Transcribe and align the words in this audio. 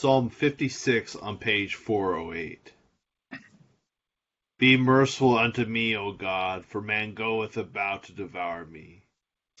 Psalm 0.00 0.30
56 0.30 1.14
on 1.16 1.36
page 1.36 1.74
408. 1.74 2.72
Be 4.56 4.78
merciful 4.78 5.36
unto 5.36 5.66
me, 5.66 5.94
O 5.94 6.12
God, 6.12 6.64
for 6.64 6.80
man 6.80 7.12
goeth 7.12 7.58
about 7.58 8.04
to 8.04 8.14
devour 8.14 8.64
me. 8.64 9.04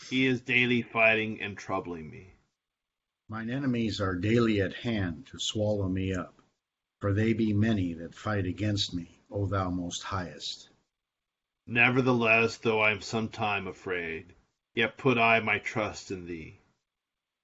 He 0.08 0.24
is 0.24 0.40
daily 0.40 0.80
fighting 0.80 1.42
and 1.42 1.58
troubling 1.58 2.08
me. 2.08 2.36
Mine 3.28 3.50
enemies 3.50 4.00
are 4.00 4.14
daily 4.14 4.62
at 4.62 4.72
hand 4.72 5.26
to 5.26 5.38
swallow 5.38 5.90
me 5.90 6.14
up, 6.14 6.40
for 7.02 7.12
they 7.12 7.34
be 7.34 7.52
many 7.52 7.92
that 7.92 8.14
fight 8.14 8.46
against 8.46 8.94
me, 8.94 9.20
O 9.30 9.44
thou 9.44 9.68
most 9.68 10.04
highest. 10.04 10.70
Nevertheless, 11.66 12.56
though 12.56 12.80
I 12.80 12.92
am 12.92 13.02
sometime 13.02 13.66
afraid, 13.66 14.34
yet 14.74 14.96
put 14.96 15.18
I 15.18 15.40
my 15.40 15.58
trust 15.58 16.10
in 16.10 16.24
thee. 16.24 16.62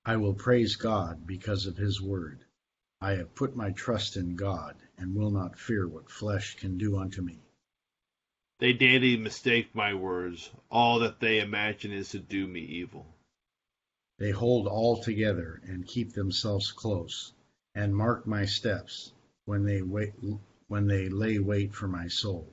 I 0.07 0.17
will 0.17 0.33
praise 0.33 0.77
God 0.77 1.27
because 1.27 1.67
of 1.67 1.77
his 1.77 2.01
word. 2.01 2.46
I 2.99 3.17
have 3.17 3.35
put 3.35 3.55
my 3.55 3.73
trust 3.73 4.17
in 4.17 4.37
God, 4.37 4.75
and 4.97 5.15
will 5.15 5.31
not 5.31 5.59
fear 5.59 5.87
what 5.87 6.11
flesh 6.11 6.57
can 6.57 6.79
do 6.79 6.97
unto 6.97 7.21
me. 7.21 7.39
They 8.59 8.73
daily 8.73 9.19
mistake 9.19 9.75
my 9.75 9.93
words. 9.93 10.51
All 10.71 11.01
that 11.01 11.21
they 11.21 11.41
imagine 11.41 11.93
is 11.93 12.09
to 12.11 12.19
do 12.19 12.47
me 12.47 12.61
evil. 12.61 13.15
They 14.19 14.31
hold 14.31 14.67
all 14.67 15.03
together 15.03 15.61
and 15.67 15.87
keep 15.87 16.13
themselves 16.13 16.73
close, 16.73 17.35
and 17.75 17.95
mark 17.95 18.27
my 18.27 18.47
steps 18.47 19.13
when 19.45 19.65
they 19.65 19.83
wait, 19.83 20.15
when 20.69 20.87
they 20.87 21.11
lay 21.11 21.39
wait 21.39 21.75
for 21.75 21.89
my 21.89 22.09
soul. 22.09 22.51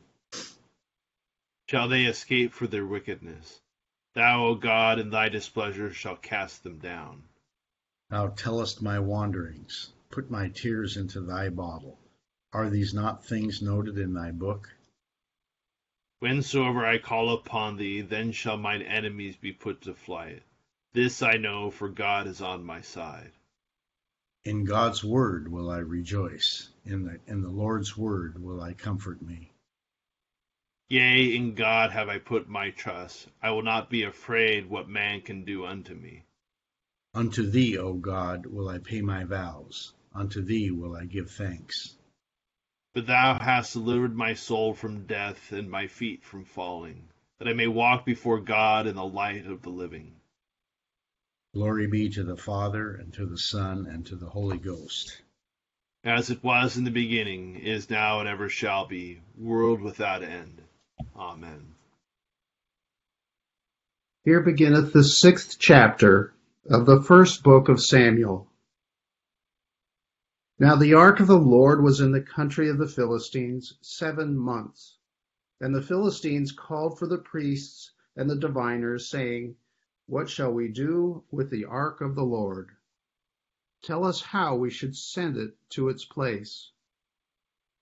Shall 1.69 1.87
they 1.87 2.03
escape 2.03 2.51
for 2.51 2.67
their 2.67 2.85
wickedness? 2.85 3.61
Thou, 4.13 4.47
O 4.47 4.55
God, 4.55 4.99
in 4.99 5.09
thy 5.09 5.29
displeasure 5.29 5.93
shalt 5.93 6.21
cast 6.21 6.63
them 6.63 6.79
down. 6.79 7.23
Thou 8.09 8.27
tellest 8.27 8.81
my 8.81 8.99
wanderings 8.99 9.92
put 10.13 10.29
my 10.29 10.47
tears 10.47 10.95
into 10.95 11.19
thy 11.21 11.49
bottle. 11.49 11.99
Are 12.51 12.69
these 12.69 12.93
not 12.93 13.25
things 13.25 13.63
noted 13.63 13.97
in 13.97 14.13
thy 14.13 14.29
book? 14.29 14.69
Whensoever 16.19 16.85
I 16.85 16.99
call 16.99 17.33
upon 17.33 17.77
thee, 17.77 18.01
then 18.01 18.31
shall 18.31 18.55
mine 18.55 18.83
enemies 18.83 19.35
be 19.37 19.51
put 19.51 19.81
to 19.81 19.95
flight. 19.95 20.43
This 20.93 21.23
I 21.23 21.37
know, 21.37 21.71
for 21.71 21.89
God 21.89 22.27
is 22.27 22.41
on 22.41 22.63
my 22.63 22.81
side. 22.81 23.31
In 24.45 24.65
God's 24.65 25.03
word 25.03 25.51
will 25.51 25.71
I 25.71 25.79
rejoice. 25.79 26.69
In 26.85 27.05
the, 27.05 27.19
in 27.25 27.41
the 27.41 27.49
Lord's 27.49 27.97
word 27.97 28.37
will 28.37 28.61
I 28.61 28.73
comfort 28.73 29.19
me. 29.19 29.51
Yea, 30.89 31.35
in 31.35 31.55
God 31.55 31.89
have 31.89 32.07
I 32.07 32.19
put 32.19 32.47
my 32.47 32.69
trust. 32.69 33.29
I 33.41 33.49
will 33.49 33.63
not 33.63 33.89
be 33.89 34.03
afraid 34.03 34.69
what 34.69 34.87
man 34.87 35.21
can 35.21 35.43
do 35.43 35.65
unto 35.65 35.95
me. 35.95 36.23
Unto 37.15 37.49
thee, 37.49 37.79
O 37.79 37.93
God, 37.93 38.45
will 38.45 38.69
I 38.69 38.77
pay 38.77 39.01
my 39.01 39.23
vows 39.23 39.93
unto 40.13 40.41
thee 40.41 40.71
will 40.71 40.95
I 40.95 41.05
give 41.05 41.31
thanks. 41.31 41.95
But 42.93 43.07
thou 43.07 43.39
hast 43.39 43.73
delivered 43.73 44.15
my 44.15 44.33
soul 44.33 44.73
from 44.73 45.05
death 45.05 45.51
and 45.51 45.69
my 45.69 45.87
feet 45.87 46.23
from 46.23 46.45
falling, 46.45 47.09
that 47.39 47.47
I 47.47 47.53
may 47.53 47.67
walk 47.67 48.05
before 48.05 48.39
God 48.39 48.85
in 48.85 48.95
the 48.95 49.03
light 49.03 49.47
of 49.47 49.61
the 49.63 49.69
living. 49.69 50.15
Glory 51.53 51.87
be 51.87 52.09
to 52.09 52.23
the 52.23 52.37
Father, 52.37 52.95
and 52.95 53.13
to 53.13 53.25
the 53.25 53.37
Son, 53.37 53.87
and 53.87 54.05
to 54.07 54.15
the 54.15 54.29
Holy 54.29 54.57
Ghost. 54.57 55.21
As 56.03 56.29
it 56.29 56.43
was 56.43 56.77
in 56.77 56.83
the 56.83 56.91
beginning, 56.91 57.55
is 57.55 57.89
now, 57.89 58.19
and 58.19 58.27
ever 58.27 58.49
shall 58.49 58.85
be, 58.85 59.21
world 59.37 59.81
without 59.81 60.23
end. 60.23 60.61
Amen. 61.15 61.75
Here 64.25 64.41
beginneth 64.41 64.93
the 64.93 65.03
sixth 65.03 65.57
chapter 65.59 66.33
of 66.69 66.85
the 66.85 67.01
first 67.01 67.43
book 67.43 67.69
of 67.69 67.81
Samuel. 67.81 68.47
Now 70.63 70.77
the 70.77 70.93
ark 70.93 71.19
of 71.19 71.27
the 71.27 71.37
Lord 71.37 71.83
was 71.83 71.99
in 71.99 72.13
the 72.13 72.21
country 72.21 72.69
of 72.69 72.77
the 72.77 72.87
Philistines 72.87 73.73
seven 73.81 74.37
months. 74.37 74.95
And 75.59 75.75
the 75.75 75.81
Philistines 75.81 76.53
called 76.53 76.97
for 76.97 77.05
the 77.05 77.17
priests 77.17 77.91
and 78.15 78.29
the 78.29 78.37
diviners, 78.37 79.09
saying, 79.09 79.57
What 80.05 80.29
shall 80.29 80.53
we 80.53 80.69
do 80.69 81.25
with 81.29 81.49
the 81.49 81.65
ark 81.65 81.99
of 81.99 82.15
the 82.15 82.23
Lord? 82.23 82.69
Tell 83.81 84.05
us 84.05 84.21
how 84.21 84.55
we 84.55 84.69
should 84.69 84.95
send 84.95 85.35
it 85.35 85.57
to 85.71 85.89
its 85.89 86.05
place. 86.05 86.71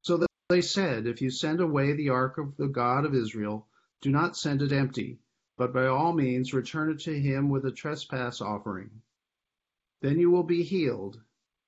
So 0.02 0.26
they 0.50 0.62
said, 0.62 1.06
If 1.06 1.22
you 1.22 1.30
send 1.30 1.60
away 1.60 1.94
the 1.94 2.10
ark 2.10 2.40
of 2.40 2.58
the 2.58 2.68
God 2.68 3.06
of 3.06 3.14
Israel, 3.14 3.68
do 4.02 4.10
not 4.10 4.36
send 4.36 4.64
it 4.64 4.72
empty, 4.72 5.20
but 5.56 5.72
by 5.72 5.86
all 5.86 6.14
means 6.14 6.52
return 6.52 6.90
it 6.90 7.02
to 7.02 7.14
him 7.14 7.50
with 7.50 7.64
a 7.64 7.72
trespass 7.72 8.42
offering. 8.42 9.04
Then 10.00 10.18
you 10.18 10.32
will 10.32 10.42
be 10.42 10.64
healed 10.64 11.22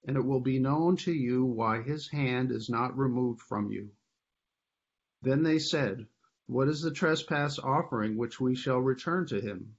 and 0.05 0.17
it 0.17 0.25
will 0.25 0.41
be 0.41 0.59
known 0.59 0.97
to 0.97 1.13
you 1.13 1.45
why 1.45 1.81
his 1.81 2.09
hand 2.09 2.51
is 2.51 2.69
not 2.69 2.97
removed 2.97 3.41
from 3.41 3.71
you. 3.71 3.89
Then 5.21 5.43
they 5.43 5.59
said, 5.59 6.07
What 6.45 6.67
is 6.67 6.81
the 6.81 6.91
trespass 6.91 7.57
offering 7.57 8.17
which 8.17 8.39
we 8.41 8.55
shall 8.55 8.79
return 8.79 9.25
to 9.27 9.39
him? 9.39 9.77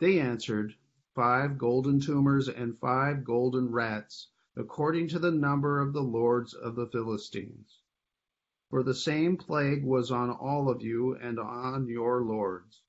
They 0.00 0.18
answered, 0.18 0.74
Five 1.14 1.58
golden 1.58 2.00
tumors 2.00 2.48
and 2.48 2.78
five 2.78 3.22
golden 3.24 3.70
rats, 3.70 4.28
according 4.56 5.08
to 5.08 5.18
the 5.20 5.30
number 5.30 5.80
of 5.80 5.92
the 5.92 6.02
lords 6.02 6.54
of 6.54 6.74
the 6.74 6.88
Philistines. 6.88 7.80
For 8.70 8.82
the 8.82 8.94
same 8.94 9.36
plague 9.36 9.84
was 9.84 10.10
on 10.10 10.30
all 10.30 10.68
of 10.68 10.82
you 10.82 11.14
and 11.14 11.38
on 11.38 11.86
your 11.86 12.22
lords. 12.22 12.82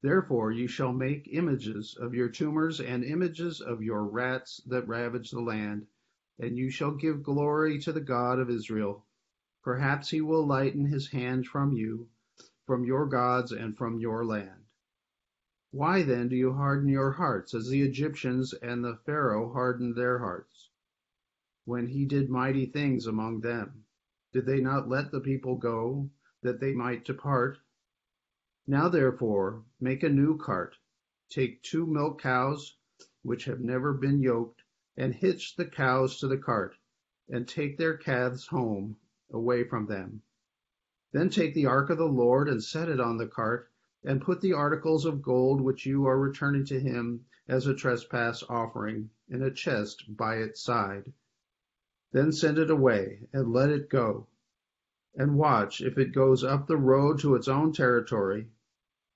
Therefore 0.00 0.52
you 0.52 0.68
shall 0.68 0.92
make 0.92 1.26
images 1.32 1.96
of 1.96 2.14
your 2.14 2.28
tumors 2.28 2.80
and 2.80 3.02
images 3.02 3.60
of 3.60 3.82
your 3.82 4.04
rats 4.04 4.62
that 4.66 4.86
ravage 4.86 5.32
the 5.32 5.40
land, 5.40 5.88
and 6.38 6.56
you 6.56 6.70
shall 6.70 6.94
give 6.94 7.24
glory 7.24 7.80
to 7.80 7.92
the 7.92 8.00
God 8.00 8.38
of 8.38 8.48
Israel. 8.48 9.04
Perhaps 9.64 10.10
he 10.10 10.20
will 10.20 10.46
lighten 10.46 10.84
his 10.84 11.08
hand 11.08 11.48
from 11.48 11.72
you, 11.72 12.08
from 12.64 12.84
your 12.84 13.06
gods, 13.06 13.50
and 13.50 13.76
from 13.76 13.98
your 13.98 14.24
land. 14.24 14.66
Why 15.72 16.04
then 16.04 16.28
do 16.28 16.36
you 16.36 16.52
harden 16.52 16.88
your 16.88 17.10
hearts, 17.10 17.52
as 17.52 17.68
the 17.68 17.82
Egyptians 17.82 18.54
and 18.54 18.84
the 18.84 18.98
Pharaoh 19.04 19.52
hardened 19.52 19.96
their 19.96 20.20
hearts, 20.20 20.70
when 21.64 21.88
he 21.88 22.04
did 22.04 22.30
mighty 22.30 22.66
things 22.66 23.08
among 23.08 23.40
them? 23.40 23.84
Did 24.32 24.46
they 24.46 24.60
not 24.60 24.88
let 24.88 25.10
the 25.10 25.20
people 25.20 25.56
go, 25.56 26.08
that 26.42 26.60
they 26.60 26.72
might 26.72 27.04
depart? 27.04 27.58
Now 28.64 28.88
therefore 28.88 29.64
make 29.80 30.02
a 30.02 30.08
new 30.08 30.36
cart. 30.36 30.76
Take 31.28 31.62
two 31.62 31.86
milk 31.86 32.20
cows, 32.20 32.76
which 33.22 33.44
have 33.44 33.60
never 33.60 33.92
been 33.92 34.20
yoked, 34.20 34.62
and 34.96 35.14
hitch 35.14 35.54
the 35.54 35.66
cows 35.66 36.18
to 36.18 36.26
the 36.26 36.36
cart, 36.38 36.74
and 37.28 37.46
take 37.46 37.78
their 37.78 37.96
calves 37.96 38.46
home 38.48 38.96
away 39.30 39.62
from 39.62 39.86
them. 39.86 40.22
Then 41.12 41.30
take 41.30 41.54
the 41.54 41.66
ark 41.66 41.90
of 41.90 41.98
the 41.98 42.08
Lord 42.08 42.48
and 42.48 42.62
set 42.62 42.88
it 42.88 42.98
on 42.98 43.18
the 43.18 43.26
cart, 43.28 43.70
and 44.02 44.20
put 44.20 44.40
the 44.40 44.52
articles 44.52 45.04
of 45.04 45.22
gold 45.22 45.60
which 45.60 45.86
you 45.86 46.06
are 46.06 46.18
returning 46.18 46.64
to 46.64 46.80
him 46.80 47.24
as 47.46 47.66
a 47.66 47.74
trespass 47.74 48.42
offering 48.48 49.10
in 49.28 49.42
a 49.42 49.50
chest 49.50 50.16
by 50.16 50.36
its 50.36 50.60
side. 50.60 51.12
Then 52.10 52.32
send 52.32 52.58
it 52.58 52.70
away, 52.70 53.28
and 53.32 53.52
let 53.52 53.70
it 53.70 53.88
go. 53.88 54.26
And 55.14 55.36
watch 55.36 55.80
if 55.80 55.98
it 55.98 56.12
goes 56.12 56.42
up 56.42 56.66
the 56.66 56.76
road 56.76 57.20
to 57.20 57.34
its 57.34 57.48
own 57.48 57.72
territory, 57.72 58.48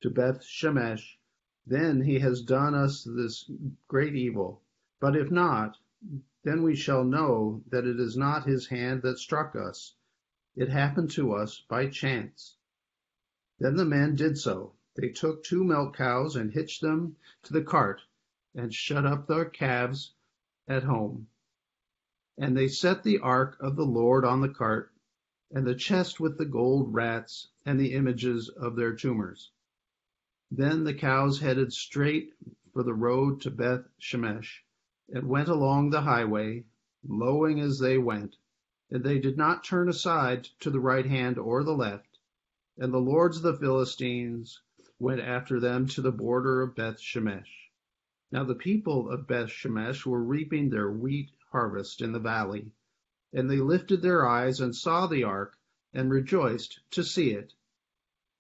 to 0.02 0.10
Beth 0.10 0.43
Shemesh, 0.43 1.16
then 1.64 2.00
he 2.00 2.19
has 2.19 2.43
done 2.43 2.75
us 2.75 3.04
this 3.04 3.49
great 3.87 4.16
evil. 4.16 4.60
But 4.99 5.14
if 5.14 5.31
not, 5.31 5.78
then 6.43 6.64
we 6.64 6.75
shall 6.75 7.04
know 7.04 7.62
that 7.69 7.87
it 7.87 8.00
is 8.00 8.16
not 8.16 8.44
his 8.44 8.66
hand 8.66 9.02
that 9.02 9.20
struck 9.20 9.54
us. 9.54 9.94
It 10.56 10.69
happened 10.69 11.12
to 11.12 11.32
us 11.32 11.60
by 11.69 11.87
chance. 11.87 12.56
Then 13.60 13.76
the 13.76 13.84
men 13.84 14.16
did 14.16 14.38
so. 14.38 14.75
They 14.96 15.08
took 15.08 15.44
two 15.44 15.62
milk 15.62 15.96
cows 15.96 16.34
and 16.34 16.50
hitched 16.50 16.81
them 16.81 17.14
to 17.44 17.52
the 17.52 17.62
cart 17.62 18.02
and 18.56 18.75
shut 18.75 19.06
up 19.06 19.28
their 19.28 19.44
calves 19.44 20.14
at 20.66 20.82
home. 20.82 21.28
And 22.37 22.56
they 22.56 22.66
set 22.66 23.05
the 23.05 23.20
ark 23.20 23.56
of 23.60 23.76
the 23.76 23.87
Lord 23.87 24.25
on 24.25 24.40
the 24.40 24.48
cart, 24.48 24.93
and 25.52 25.64
the 25.64 25.76
chest 25.76 26.19
with 26.19 26.38
the 26.38 26.44
gold 26.44 26.93
rats 26.93 27.50
and 27.64 27.78
the 27.78 27.93
images 27.93 28.48
of 28.48 28.75
their 28.75 28.94
tumors. 28.94 29.52
Then 30.54 30.84
the 30.84 30.93
cows 30.93 31.40
headed 31.40 31.72
straight 31.72 32.34
for 32.75 32.82
the 32.82 32.93
road 32.93 33.40
to 33.40 33.50
Beth 33.50 33.88
Shemesh, 33.99 34.62
and 35.08 35.26
went 35.26 35.49
along 35.49 35.88
the 35.88 36.02
highway, 36.02 36.66
lowing 37.02 37.58
as 37.58 37.78
they 37.78 37.96
went, 37.96 38.37
and 38.90 39.02
they 39.02 39.19
did 39.19 39.38
not 39.38 39.64
turn 39.64 39.88
aside 39.88 40.50
to 40.60 40.69
the 40.69 40.78
right 40.78 41.06
hand 41.06 41.38
or 41.38 41.64
the 41.64 41.72
left. 41.75 42.19
And 42.76 42.93
the 42.93 43.00
lords 43.00 43.38
of 43.38 43.43
the 43.44 43.54
Philistines 43.54 44.60
went 44.99 45.22
after 45.22 45.58
them 45.58 45.87
to 45.87 46.02
the 46.02 46.12
border 46.12 46.60
of 46.60 46.75
Beth 46.75 47.00
Shemesh. 47.00 47.70
Now 48.31 48.44
the 48.44 48.55
people 48.55 49.08
of 49.08 49.26
Beth 49.26 49.48
Shemesh 49.48 50.05
were 50.05 50.22
reaping 50.22 50.69
their 50.69 50.93
wheat 50.93 51.31
harvest 51.50 52.02
in 52.02 52.12
the 52.12 52.20
valley, 52.20 52.72
and 53.32 53.50
they 53.50 53.56
lifted 53.60 54.02
their 54.02 54.26
eyes 54.28 54.60
and 54.60 54.76
saw 54.76 55.06
the 55.06 55.25
ark, 55.25 55.56
and 55.94 56.10
rejoiced 56.10 56.78
to 56.90 57.02
see 57.02 57.31
it. 57.31 57.55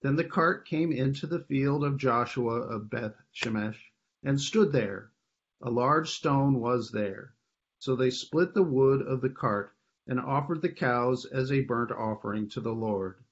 Then 0.02 0.16
the 0.16 0.24
cart 0.24 0.64
came 0.64 0.90
into 0.90 1.28
the 1.28 1.38
field 1.44 1.84
of 1.84 1.96
Joshua 1.96 2.62
of 2.62 2.90
Beth 2.90 3.14
Shemesh, 3.32 3.92
and 4.20 4.40
stood 4.40 4.72
there. 4.72 5.12
A 5.60 5.70
large 5.70 6.10
stone 6.10 6.58
was 6.58 6.90
there. 6.90 7.34
So 7.78 7.94
they 7.94 8.10
split 8.10 8.52
the 8.52 8.64
wood 8.64 9.00
of 9.00 9.20
the 9.20 9.30
cart, 9.30 9.76
and 10.08 10.18
offered 10.18 10.60
the 10.60 10.72
cows 10.72 11.24
as 11.24 11.52
a 11.52 11.60
burnt 11.60 11.92
offering 11.92 12.48
to 12.48 12.60
the 12.60 12.74
Lord. 12.74 13.22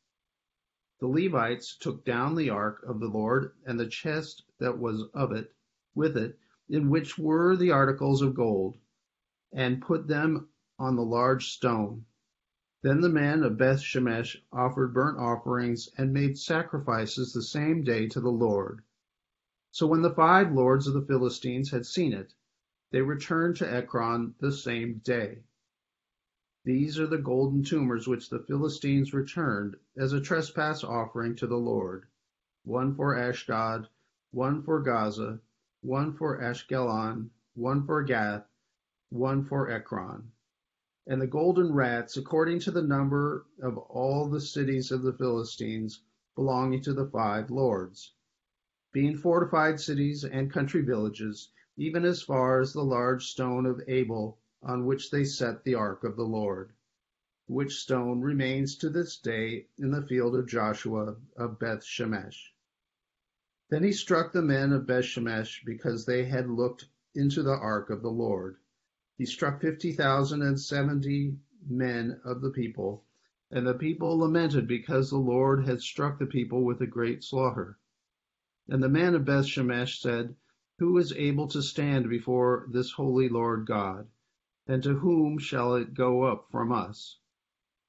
The 1.01 1.09
Levites 1.09 1.75
took 1.77 2.05
down 2.05 2.37
the 2.37 2.51
ark 2.51 2.85
of 2.85 3.01
the 3.01 3.09
Lord, 3.09 3.53
and 3.67 3.81
the 3.81 3.89
chest 3.89 4.45
that 4.59 4.79
was 4.79 5.03
of 5.13 5.33
it, 5.33 5.53
with 5.97 6.17
it, 6.17 6.39
in 6.69 6.89
which 6.89 7.19
were 7.19 7.57
the 7.57 7.73
articles 7.73 8.23
of 8.23 8.37
gold, 8.37 8.77
and 9.51 9.83
put 9.83 10.07
them 10.07 10.49
on 10.79 10.95
the 10.95 11.03
large 11.05 11.49
stone. 11.53 12.07
Then 12.83 13.03
the 13.03 13.11
men 13.11 13.43
of 13.43 13.59
Beth 13.59 13.81
Shemesh 13.83 14.39
offered 14.51 14.95
burnt 14.95 15.19
offerings 15.19 15.91
and 15.99 16.15
made 16.15 16.39
sacrifices 16.39 17.35
the 17.35 17.43
same 17.43 17.85
day 17.85 18.09
to 18.09 18.21
the 18.23 18.33
Lord. 18.33 18.81
So 19.71 19.87
when 19.87 20.01
the 20.01 20.15
five 20.15 20.51
lords 20.51 20.87
of 20.87 20.95
the 20.95 21.03
Philistines 21.03 21.73
had 21.73 21.85
seen 21.85 22.15
it, 22.15 22.33
they 22.91 23.03
returned 23.03 23.57
to 23.57 23.71
Ekron 23.71 24.35
the 24.39 24.51
same 24.51 25.03
day. 25.05 25.43
These 26.65 26.99
are 26.99 27.07
the 27.07 27.19
golden 27.19 27.65
tumors 27.65 28.09
which 28.09 28.31
the 28.31 28.39
Philistines 28.39 29.13
returned 29.13 29.77
as 29.95 30.15
a 30.15 30.21
trespass 30.23 30.83
offering 30.83 31.37
to 31.37 31.47
the 31.47 31.59
Lord, 31.59 32.07
one 32.65 32.95
for 32.95 33.15
Ashdod, 33.15 33.91
one 34.31 34.63
for 34.63 34.81
Gaza, 34.81 35.43
one 35.83 36.15
for 36.15 36.41
Ashkelon, 36.41 37.29
one 37.53 37.85
for 37.85 38.03
Gath, 38.03 38.49
one 39.11 39.45
for 39.45 39.71
Ekron 39.71 40.33
and 41.11 41.21
the 41.21 41.27
golden 41.27 41.73
rats, 41.75 42.17
according 42.17 42.61
to 42.61 42.71
the 42.71 42.85
number 42.85 43.45
of 43.61 43.77
all 43.77 44.29
the 44.29 44.41
cities 44.41 44.93
of 44.93 45.03
the 45.03 45.13
Philistines 45.13 46.05
belonging 46.37 46.81
to 46.81 46.93
the 46.93 47.09
five 47.09 47.51
lords, 47.51 48.15
being 48.93 49.17
fortified 49.17 49.81
cities 49.81 50.23
and 50.23 50.53
country 50.53 50.83
villages, 50.83 51.51
even 51.77 52.05
as 52.05 52.23
far 52.23 52.61
as 52.61 52.73
the 52.73 52.85
large 52.85 53.27
stone 53.27 53.67
of 53.67 53.83
Abel 53.89 54.39
on 54.63 54.87
which 54.87 55.11
they 55.11 55.25
set 55.25 55.65
the 55.65 55.75
ark 55.75 56.05
of 56.05 56.15
the 56.15 56.23
Lord, 56.23 56.73
which 57.49 57.81
stone 57.81 58.21
remains 58.21 58.77
to 58.77 58.89
this 58.89 59.19
day 59.19 59.67
in 59.79 59.91
the 59.91 60.07
field 60.07 60.37
of 60.37 60.47
Joshua 60.47 61.17
of 61.37 61.59
Beth 61.59 61.83
Shemesh. 61.83 62.53
Then 63.69 63.83
he 63.83 63.91
struck 63.91 64.31
the 64.31 64.43
men 64.43 64.73
of 64.73 64.87
Beth 64.87 65.07
Shemesh 65.07 65.65
because 65.65 66.07
they 66.07 66.27
had 66.27 66.49
looked 66.49 66.87
into 67.17 67.43
the 67.43 67.51
ark 67.57 67.91
of 67.91 68.01
the 68.01 68.13
Lord. 68.13 68.60
He 69.21 69.27
struck 69.27 69.61
fifty 69.61 69.93
thousand 69.93 70.41
and 70.41 70.59
seventy 70.59 71.37
men 71.69 72.23
of 72.25 72.41
the 72.41 72.49
people, 72.49 73.05
and 73.51 73.67
the 73.67 73.75
people 73.75 74.17
lamented 74.17 74.67
because 74.67 75.11
the 75.11 75.19
Lord 75.19 75.67
had 75.67 75.83
struck 75.83 76.19
the 76.19 76.25
people 76.25 76.65
with 76.65 76.81
a 76.81 76.87
great 76.87 77.23
slaughter. 77.23 77.79
And 78.67 78.83
the 78.83 78.89
man 78.89 79.15
of 79.15 79.27
Beth 79.27 79.45
Shemesh 79.45 80.01
said, 80.01 80.37
Who 80.79 80.97
is 80.97 81.13
able 81.13 81.49
to 81.49 81.61
stand 81.61 82.09
before 82.09 82.67
this 82.71 82.93
holy 82.93 83.29
Lord 83.29 83.67
God? 83.67 84.09
And 84.67 84.83
to 84.85 84.95
whom 84.95 85.37
shall 85.37 85.75
it 85.75 85.93
go 85.93 86.23
up 86.23 86.51
from 86.51 86.73
us? 86.73 87.19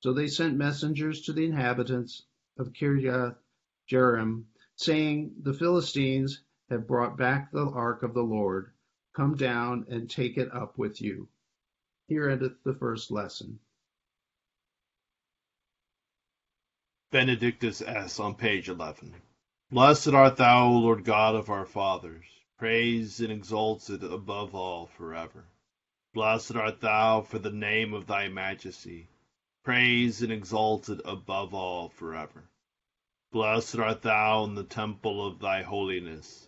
So 0.02 0.12
they 0.12 0.28
sent 0.28 0.58
messengers 0.58 1.22
to 1.22 1.32
the 1.32 1.46
inhabitants 1.46 2.26
of 2.58 2.74
Kiriath 2.74 3.38
Jearim, 3.90 4.48
saying, 4.76 5.36
The 5.44 5.54
Philistines 5.54 6.44
have 6.70 6.88
brought 6.88 7.16
back 7.18 7.54
the 7.54 7.70
ark 7.70 8.04
of 8.04 8.14
the 8.14 8.22
Lord. 8.22 8.71
Come 9.14 9.36
down 9.36 9.86
and 9.90 10.10
take 10.10 10.38
it 10.38 10.54
up 10.54 10.78
with 10.78 11.02
you. 11.02 11.28
Here 12.08 12.30
endeth 12.30 12.64
the 12.64 12.74
first 12.74 13.12
lesson. 13.12 13.60
Benedictus 17.12 17.82
es. 17.82 18.22
on 18.22 18.36
page 18.36 18.70
11. 18.70 19.14
Blessed 19.70 20.10
art 20.10 20.38
thou, 20.38 20.68
O 20.68 20.80
Lord 20.80 21.04
God 21.04 21.36
of 21.36 21.50
our 21.50 21.66
fathers, 21.66 22.26
praised 22.58 23.20
and 23.20 23.34
exalted 23.34 24.04
above 24.04 24.56
all 24.56 24.88
forever. 24.88 25.46
Blessed 26.14 26.56
art 26.56 26.80
thou 26.80 27.22
for 27.22 27.40
the 27.40 27.52
name 27.52 27.94
of 27.94 28.08
thy 28.08 28.30
majesty, 28.30 29.10
praised 29.64 30.24
and 30.24 30.32
exalted 30.32 31.02
above 31.04 31.54
all 31.54 31.90
forever. 31.90 32.50
Blessed 33.34 33.76
art 33.76 34.02
thou 34.04 34.46
in 34.46 34.56
the 34.56 34.64
temple 34.64 35.28
of 35.28 35.40
thy 35.40 35.64
holiness 35.64 36.48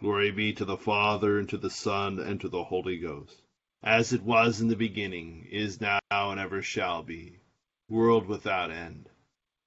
Glory 0.00 0.30
be 0.30 0.52
to 0.52 0.64
the 0.64 0.76
Father, 0.76 1.40
and 1.40 1.48
to 1.48 1.58
the 1.58 1.70
Son, 1.70 2.20
and 2.20 2.40
to 2.40 2.48
the 2.48 2.62
Holy 2.62 2.98
Ghost, 2.98 3.42
as 3.82 4.12
it 4.12 4.22
was 4.22 4.60
in 4.60 4.68
the 4.68 4.76
beginning, 4.76 5.44
is 5.50 5.80
now, 5.80 6.00
and 6.10 6.38
ever 6.38 6.62
shall 6.62 7.02
be, 7.02 7.40
world 7.88 8.26
without 8.26 8.70
end. 8.70 9.08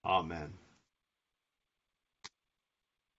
Amen. 0.05 0.57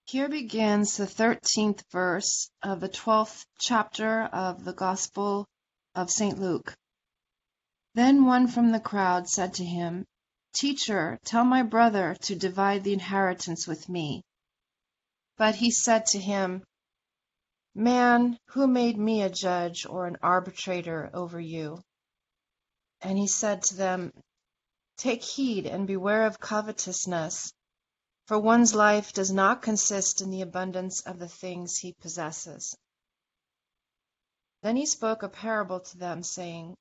Here 0.06 0.30
begins 0.30 0.96
the 0.96 1.04
13th 1.04 1.82
verse 1.90 2.50
of 2.62 2.80
the 2.80 2.88
12th 2.88 3.44
chapter 3.58 4.22
of 4.22 4.64
the 4.64 4.72
Gospel 4.72 5.46
of 5.94 6.10
St. 6.10 6.38
Luke. 6.38 6.74
Then 7.94 8.24
one 8.24 8.48
from 8.48 8.72
the 8.72 8.80
crowd 8.80 9.28
said 9.28 9.52
to 9.54 9.64
him, 9.64 10.06
Teacher, 10.54 11.18
tell 11.24 11.44
my 11.44 11.62
brother 11.62 12.16
to 12.22 12.34
divide 12.34 12.84
the 12.84 12.94
inheritance 12.94 13.66
with 13.66 13.88
me. 13.90 14.22
But 15.36 15.56
he 15.56 15.70
said 15.70 16.06
to 16.06 16.18
him, 16.18 16.62
Man, 17.74 18.38
who 18.48 18.66
made 18.66 18.98
me 18.98 19.22
a 19.22 19.30
judge 19.30 19.86
or 19.86 20.06
an 20.06 20.18
arbitrator 20.22 21.10
over 21.14 21.40
you? 21.40 21.80
And 23.00 23.18
he 23.18 23.26
said 23.26 23.62
to 23.64 23.76
them, 23.76 24.12
Take 24.98 25.22
heed 25.22 25.66
and 25.66 25.86
beware 25.86 26.26
of 26.26 26.38
covetousness, 26.38 27.52
for 28.26 28.38
one's 28.38 28.74
life 28.74 29.12
does 29.12 29.32
not 29.32 29.62
consist 29.62 30.20
in 30.20 30.30
the 30.30 30.42
abundance 30.42 31.00
of 31.00 31.18
the 31.18 31.28
things 31.28 31.78
he 31.78 31.94
possesses. 31.94 32.76
Then 34.62 34.76
he 34.76 34.86
spoke 34.86 35.22
a 35.22 35.28
parable 35.28 35.80
to 35.80 35.98
them, 35.98 36.22
saying, 36.22 36.76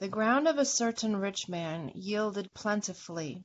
The 0.00 0.08
ground 0.08 0.48
of 0.48 0.58
a 0.58 0.66
certain 0.66 1.16
rich 1.16 1.48
man 1.48 1.92
yielded 1.94 2.52
plentifully. 2.54 3.42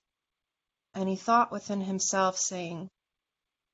And 0.93 1.07
he 1.07 1.15
thought 1.15 1.51
within 1.51 1.81
himself, 1.81 2.37
saying, 2.37 2.89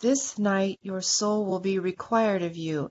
this 0.00 0.38
night 0.38 0.78
your 0.82 1.00
soul 1.00 1.46
will 1.46 1.60
be 1.60 1.78
required 1.78 2.42
of 2.42 2.56
you. 2.56 2.90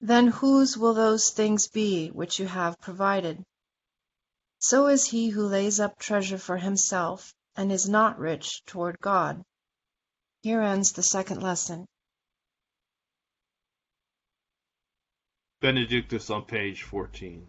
Then 0.00 0.28
whose 0.28 0.76
will 0.76 0.94
those 0.94 1.30
things 1.30 1.68
be 1.68 2.08
which 2.08 2.38
you 2.38 2.46
have 2.46 2.80
provided? 2.80 3.42
So 4.58 4.86
is 4.86 5.06
he 5.06 5.30
who 5.30 5.46
lays 5.46 5.80
up 5.80 5.98
treasure 5.98 6.38
for 6.38 6.56
himself 6.56 7.32
and 7.56 7.72
is 7.72 7.88
not 7.88 8.18
rich 8.18 8.62
toward 8.66 8.98
God. 9.00 9.42
Here 10.42 10.60
ends 10.60 10.92
the 10.92 11.02
second 11.02 11.42
lesson. 11.42 11.86
Benedictus 15.60 16.28
on 16.30 16.44
page 16.44 16.82
14. 16.82 17.46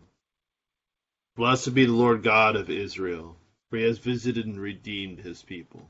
Blessed 1.35 1.73
be 1.73 1.85
the 1.85 1.91
Lord 1.91 2.23
God 2.23 2.55
of 2.55 2.69
Israel, 2.69 3.37
for 3.69 3.77
he 3.77 3.83
has 3.83 3.99
visited 3.99 4.45
and 4.45 4.59
redeemed 4.59 5.19
his 5.19 5.43
people, 5.43 5.89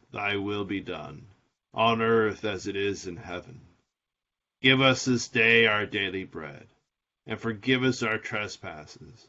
thy 0.11 0.35
will 0.35 0.65
be 0.65 0.81
done, 0.81 1.25
on 1.73 2.01
earth 2.01 2.43
as 2.43 2.67
it 2.67 2.75
is 2.75 3.07
in 3.07 3.17
heaven. 3.17 3.61
Give 4.61 4.81
us 4.81 5.05
this 5.05 5.27
day 5.27 5.65
our 5.65 5.85
daily 5.85 6.23
bread, 6.23 6.67
and 7.25 7.39
forgive 7.39 7.83
us 7.83 8.03
our 8.03 8.17
trespasses, 8.17 9.27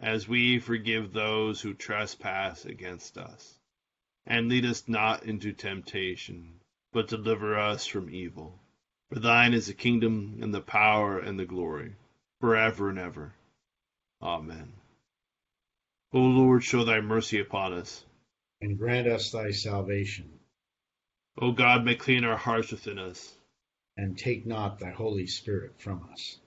as 0.00 0.28
we 0.28 0.58
forgive 0.58 1.12
those 1.12 1.60
who 1.60 1.72
trespass 1.72 2.64
against 2.64 3.16
us. 3.16 3.58
And 4.26 4.48
lead 4.48 4.66
us 4.66 4.88
not 4.88 5.22
into 5.22 5.52
temptation, 5.52 6.60
but 6.92 7.08
deliver 7.08 7.58
us 7.58 7.86
from 7.86 8.10
evil. 8.10 8.58
For 9.08 9.20
thine 9.20 9.54
is 9.54 9.68
the 9.68 9.74
kingdom, 9.74 10.38
and 10.42 10.52
the 10.52 10.60
power, 10.60 11.18
and 11.18 11.38
the 11.38 11.44
glory, 11.44 11.94
forever 12.40 12.90
and 12.90 12.98
ever. 12.98 13.32
Amen. 14.20 14.72
O 16.12 16.18
Lord, 16.18 16.64
show 16.64 16.84
thy 16.84 17.00
mercy 17.00 17.38
upon 17.38 17.72
us. 17.72 18.04
And 18.60 18.78
grant 18.78 19.06
us 19.06 19.30
thy 19.30 19.50
salvation. 19.50 20.30
O 21.38 21.52
God, 21.52 21.84
may 21.84 21.94
clean 21.94 22.24
our 22.24 22.36
hearts 22.36 22.70
within 22.70 22.98
us. 22.98 23.34
And 23.96 24.18
take 24.18 24.46
not 24.46 24.78
thy 24.78 24.90
Holy 24.90 25.26
Spirit 25.26 25.80
from 25.80 26.08
us. 26.12 26.38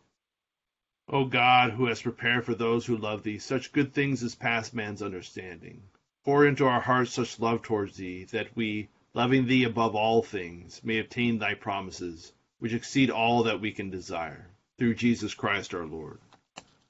O 1.07 1.25
God, 1.25 1.71
who 1.71 1.87
hast 1.87 2.03
prepared 2.03 2.45
for 2.45 2.53
those 2.53 2.85
who 2.85 2.95
love 2.95 3.23
thee 3.23 3.39
such 3.39 3.71
good 3.71 3.93
things 3.93 4.21
as 4.21 4.35
pass 4.35 4.73
man's 4.73 5.01
understanding, 5.01 5.81
pour 6.23 6.45
into 6.45 6.65
our 6.65 6.81
hearts 6.81 7.13
such 7.13 7.39
love 7.39 7.63
towards 7.63 7.97
thee, 7.97 8.25
that 8.25 8.55
we, 8.55 8.89
loving 9.15 9.47
thee 9.47 9.63
above 9.63 9.95
all 9.95 10.21
things, 10.21 10.81
may 10.83 10.99
obtain 10.99 11.39
thy 11.39 11.55
promises 11.55 12.31
which 12.59 12.73
exceed 12.73 13.09
all 13.09 13.43
that 13.43 13.61
we 13.61 13.71
can 13.71 13.89
desire, 13.89 14.51
through 14.77 14.93
Jesus 14.93 15.33
Christ 15.33 15.73
our 15.73 15.85
Lord. 15.85 16.19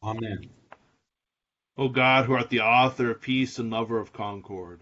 Amen. 0.03 0.49
O 1.77 1.87
God, 1.87 2.25
who 2.25 2.33
art 2.33 2.49
the 2.49 2.59
author 2.61 3.11
of 3.11 3.21
peace 3.21 3.59
and 3.59 3.69
lover 3.69 3.99
of 3.99 4.11
concord, 4.11 4.81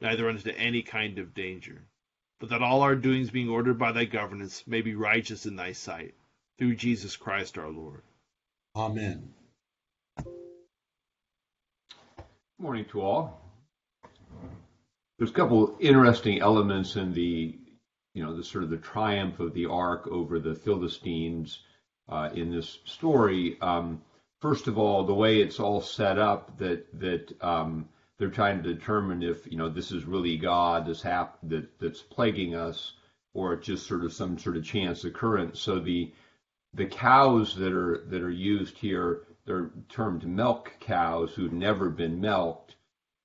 neither 0.00 0.28
unto 0.28 0.50
any 0.50 0.82
kind 0.82 1.18
of 1.18 1.34
danger, 1.34 1.82
but 2.40 2.50
that 2.50 2.62
all 2.62 2.82
our 2.82 2.96
doings 2.96 3.30
being 3.30 3.48
ordered 3.48 3.78
by 3.78 3.92
thy 3.92 4.04
governance 4.04 4.66
may 4.66 4.82
be 4.82 4.94
righteous 4.94 5.46
in 5.46 5.56
thy 5.56 5.72
sight, 5.72 6.14
through 6.58 6.76
Jesus 6.76 7.16
Christ 7.16 7.58
our 7.58 7.70
Lord. 7.70 8.02
Amen. 8.74 9.32
Good 10.18 10.26
morning 12.58 12.84
to 12.86 13.00
all. 13.00 13.40
There's 15.18 15.30
a 15.30 15.34
couple 15.34 15.64
of 15.64 15.80
interesting 15.80 16.40
elements 16.40 16.96
in 16.96 17.14
the, 17.14 17.58
you 18.12 18.22
know, 18.22 18.36
the 18.36 18.44
sort 18.44 18.64
of 18.64 18.70
the 18.70 18.76
triumph 18.76 19.40
of 19.40 19.54
the 19.54 19.66
ark 19.66 20.06
over 20.08 20.38
the 20.38 20.54
Philistines 20.54 21.60
uh, 22.08 22.30
in 22.34 22.50
this 22.50 22.78
story. 22.84 23.58
Um, 23.62 24.02
first 24.40 24.68
of 24.68 24.78
all, 24.78 25.04
the 25.04 25.14
way 25.14 25.40
it's 25.40 25.58
all 25.58 25.80
set 25.80 26.18
up 26.18 26.58
that 26.58 26.86
that 27.00 27.32
um, 27.40 27.88
they're 28.18 28.30
trying 28.30 28.62
to 28.62 28.74
determine 28.74 29.22
if 29.22 29.46
you 29.46 29.58
know 29.58 29.68
this 29.68 29.92
is 29.92 30.04
really 30.04 30.38
God 30.38 30.86
that's 30.86 31.02
hap- 31.02 31.38
that 31.42 31.78
that's 31.78 32.02
plaguing 32.02 32.54
us, 32.54 32.94
or 33.34 33.52
it's 33.52 33.66
just 33.66 33.86
sort 33.86 34.04
of 34.04 34.12
some 34.12 34.38
sort 34.38 34.56
of 34.56 34.64
chance 34.64 35.04
occurrence. 35.04 35.60
So 35.60 35.78
the 35.80 36.12
the 36.72 36.86
cows 36.86 37.54
that 37.56 37.72
are 37.72 38.04
that 38.08 38.22
are 38.22 38.30
used 38.30 38.78
here, 38.78 39.26
they're 39.44 39.70
termed 39.88 40.26
milk 40.26 40.72
cows 40.80 41.34
who've 41.34 41.52
never 41.52 41.90
been 41.90 42.20
milked, 42.20 42.76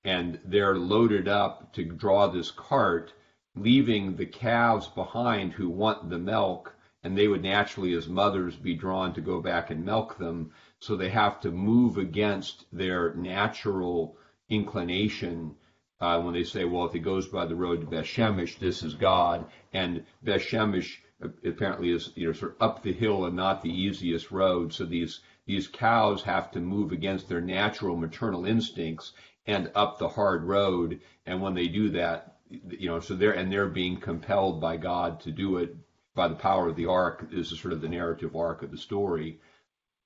and 0.04 0.38
they're 0.44 0.76
loaded 0.76 1.26
up 1.26 1.72
to 1.74 1.84
draw 1.84 2.26
this 2.26 2.50
cart, 2.50 3.14
leaving 3.54 4.16
the 4.16 4.26
calves 4.26 4.88
behind 4.88 5.52
who 5.52 5.70
want 5.70 6.10
the 6.10 6.18
milk, 6.18 6.74
and 7.02 7.16
they 7.16 7.28
would 7.28 7.42
naturally, 7.42 7.94
as 7.94 8.08
mothers, 8.08 8.56
be 8.56 8.74
drawn 8.74 9.14
to 9.14 9.20
go 9.22 9.40
back 9.40 9.70
and 9.70 9.84
milk 9.84 10.18
them. 10.18 10.50
So 10.80 10.96
they 10.96 11.10
have 11.10 11.40
to 11.40 11.50
move 11.50 11.96
against 11.96 12.66
their 12.72 13.14
natural 13.14 14.16
inclination 14.52 15.56
uh, 16.00 16.20
when 16.20 16.34
they 16.34 16.44
say, 16.44 16.64
well, 16.64 16.84
if 16.84 16.92
he 16.92 16.98
goes 16.98 17.28
by 17.28 17.46
the 17.46 17.54
road 17.54 17.80
to 17.80 17.86
Bethshemesh, 17.86 18.58
this 18.58 18.82
is 18.82 18.94
God, 18.94 19.46
and 19.72 20.04
Bethshemesh 20.24 20.98
apparently 21.44 21.90
is 21.90 22.10
you 22.16 22.26
know 22.26 22.32
sort 22.32 22.56
of 22.56 22.62
up 22.62 22.82
the 22.82 22.92
hill 22.92 23.24
and 23.26 23.36
not 23.36 23.62
the 23.62 23.70
easiest 23.70 24.30
road. 24.30 24.72
So 24.72 24.84
these 24.84 25.20
these 25.46 25.68
cows 25.68 26.22
have 26.22 26.50
to 26.52 26.60
move 26.60 26.92
against 26.92 27.28
their 27.28 27.40
natural 27.40 27.96
maternal 27.96 28.44
instincts 28.44 29.12
and 29.46 29.70
up 29.74 29.98
the 29.98 30.08
hard 30.08 30.44
road. 30.44 31.00
And 31.26 31.40
when 31.40 31.54
they 31.54 31.68
do 31.68 31.90
that, 31.90 32.38
you 32.48 32.88
know, 32.88 33.00
so 33.00 33.14
they're 33.14 33.32
and 33.32 33.52
they're 33.52 33.68
being 33.68 33.98
compelled 33.98 34.60
by 34.60 34.76
God 34.76 35.20
to 35.20 35.30
do 35.30 35.58
it 35.58 35.74
by 36.14 36.28
the 36.28 36.34
power 36.34 36.68
of 36.68 36.76
the 36.76 36.86
ark. 36.86 37.30
This 37.30 37.52
is 37.52 37.60
sort 37.60 37.72
of 37.72 37.80
the 37.80 37.88
narrative 37.88 38.36
arc 38.36 38.62
of 38.62 38.70
the 38.70 38.76
story. 38.76 39.40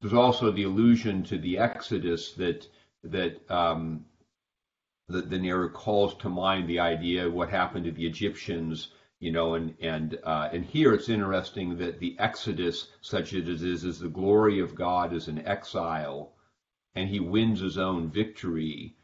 There's 0.00 0.14
also 0.14 0.52
the 0.52 0.64
allusion 0.64 1.22
to 1.24 1.38
the 1.38 1.58
Exodus 1.58 2.32
that 2.34 2.66
that 3.02 3.50
um, 3.50 4.04
the, 5.08 5.22
the 5.22 5.38
narrator 5.38 5.72
calls 5.72 6.14
to 6.16 6.28
mind 6.28 6.68
the 6.68 6.80
idea 6.80 7.26
of 7.26 7.32
what 7.32 7.48
happened 7.48 7.84
to 7.84 7.92
the 7.92 8.06
Egyptians, 8.06 8.88
you 9.20 9.30
know, 9.30 9.54
and 9.54 9.74
and 9.80 10.18
uh, 10.24 10.48
and 10.52 10.64
here 10.64 10.92
it's 10.92 11.08
interesting 11.08 11.78
that 11.78 12.00
the 12.00 12.16
Exodus, 12.18 12.88
such 13.00 13.32
as 13.32 13.48
it 13.48 13.62
is, 13.62 13.84
is 13.84 13.98
the 14.00 14.08
glory 14.08 14.60
of 14.60 14.74
God 14.74 15.14
as 15.14 15.28
an 15.28 15.46
exile, 15.46 16.32
and 16.94 17.08
he 17.08 17.20
wins 17.20 17.60
his 17.60 17.78
own 17.78 18.10
victory, 18.10 18.96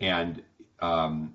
and 0.00 0.42
um, 0.80 1.34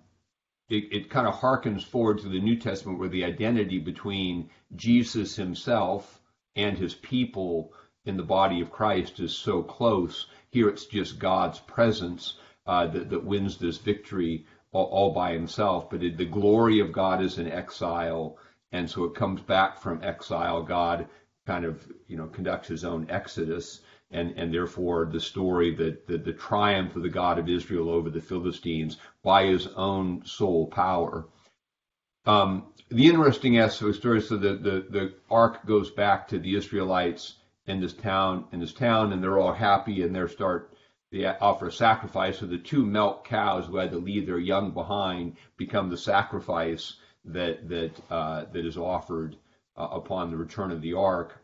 it, 0.70 0.92
it 0.92 1.10
kind 1.10 1.28
of 1.28 1.36
harkens 1.36 1.84
forward 1.84 2.20
to 2.20 2.30
the 2.30 2.42
New 2.42 2.58
Testament 2.58 3.00
where 3.00 3.10
the 3.10 3.24
identity 3.24 3.78
between 3.78 4.50
Jesus 4.76 5.36
himself 5.36 6.20
and 6.56 6.78
his 6.78 6.96
people 6.96 7.72
in 8.04 8.18
the 8.18 8.24
body 8.24 8.62
of 8.62 8.72
Christ 8.72 9.20
is 9.20 9.36
so 9.36 9.62
close. 9.62 10.28
Here 10.50 10.68
it's 10.70 10.86
just 10.86 11.20
God's 11.20 11.60
presence 11.60 12.38
uh, 12.68 12.88
that, 12.88 13.10
that 13.10 13.24
wins 13.24 13.58
this 13.58 13.78
victory 13.78 14.46
all, 14.72 14.86
all 14.86 15.14
by 15.14 15.34
himself. 15.34 15.90
But 15.90 16.04
it, 16.04 16.18
the 16.18 16.26
glory 16.26 16.80
of 16.80 16.92
God 16.92 17.22
is 17.22 17.38
in 17.38 17.52
exile, 17.52 18.38
and 18.72 18.90
so 18.90 19.06
it 19.06 19.16
comes 19.16 19.42
back 19.42 19.80
from 19.80 20.04
exile. 20.04 20.62
God 20.64 21.08
kind 21.46 21.66
of 21.66 21.86
you 22.08 22.18
know 22.18 22.28
conducts 22.28 22.68
his 22.68 22.84
own 22.84 23.08
exodus, 23.10 23.82
and 24.12 24.34
and 24.38 24.54
therefore 24.54 25.10
the 25.12 25.20
story 25.20 25.74
that 25.76 26.08
the, 26.08 26.18
the 26.18 26.34
triumph 26.34 26.96
of 26.96 27.04
the 27.04 27.10
God 27.10 27.40
of 27.40 27.50
Israel 27.50 27.90
over 27.90 28.10
the 28.10 28.22
Philistines 28.22 28.98
by 29.24 29.46
his 29.46 29.68
own 29.68 30.26
sole 30.26 30.68
power. 30.68 31.28
Um, 32.26 32.74
the 32.90 33.08
interesting 33.08 33.58
aspect 33.58 33.82
of 33.82 33.88
the 33.88 33.94
story 33.94 34.18
is 34.20 34.30
so 34.30 34.38
the, 34.38 34.56
the, 34.56 34.86
the 34.90 35.14
ark 35.30 35.66
goes 35.66 35.92
back 35.92 36.28
to 36.28 36.40
the 36.40 36.56
Israelites 36.56 37.36
in 37.68 37.82
this 37.82 37.94
town 37.94 38.46
in 38.52 38.60
this 38.60 38.74
town 38.74 39.14
and 39.14 39.22
they're 39.22 39.40
all 39.40 39.54
happy 39.54 40.04
and 40.04 40.16
they 40.16 40.28
start 40.28 40.77
they 41.12 41.26
offer 41.26 41.68
a 41.68 41.72
sacrifice. 41.72 42.40
So 42.40 42.46
the 42.46 42.58
two 42.58 42.86
milk 42.86 43.26
cows 43.26 43.66
who 43.66 43.78
had 43.78 43.92
to 43.92 43.98
leave 43.98 44.26
their 44.26 44.40
young 44.40 44.72
behind 44.72 45.38
become 45.58 45.90
the 45.90 45.98
sacrifice 45.98 46.96
that 47.26 47.70
that 47.70 47.92
uh, 48.10 48.46
that 48.52 48.66
is 48.66 48.78
offered 48.78 49.38
uh, 49.78 49.88
upon 49.92 50.32
the 50.32 50.38
return 50.38 50.72
of 50.72 50.82
the 50.82 50.94
ark. 50.94 51.42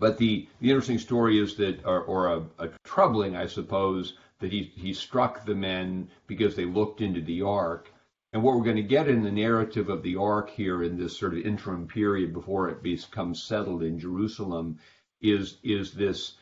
But 0.00 0.18
the, 0.18 0.48
the 0.60 0.70
interesting 0.70 0.98
story 0.98 1.38
is 1.38 1.56
that, 1.56 1.84
or, 1.84 2.00
or 2.02 2.26
a, 2.28 2.66
a, 2.66 2.68
troubling, 2.84 3.34
I 3.34 3.46
suppose, 3.46 4.14
that 4.38 4.52
he, 4.52 4.72
he 4.76 4.92
struck 4.92 5.44
the 5.44 5.56
men 5.56 6.08
because 6.28 6.54
they 6.54 6.64
looked 6.64 7.00
into 7.00 7.20
the 7.20 7.42
ark. 7.42 7.92
And 8.32 8.42
what 8.42 8.54
we're 8.54 8.64
going 8.64 8.76
to 8.76 8.82
get 8.82 9.08
in 9.08 9.22
the 9.22 9.32
narrative 9.32 9.88
of 9.88 10.02
the 10.02 10.16
ark 10.16 10.50
here 10.50 10.84
in 10.84 10.96
this 10.96 11.18
sort 11.18 11.34
of 11.34 11.44
interim 11.44 11.88
period 11.88 12.32
before 12.32 12.68
it 12.68 12.82
becomes 12.82 13.42
settled 13.42 13.82
in 13.82 13.98
Jerusalem 13.98 14.78
is 15.20 15.58
is 15.64 15.92
this 15.94 16.34